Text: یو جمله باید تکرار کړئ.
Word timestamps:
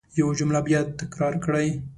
یو 0.19 0.27
جمله 0.39 0.59
باید 0.67 0.87
تکرار 1.01 1.33
کړئ. 1.45 1.69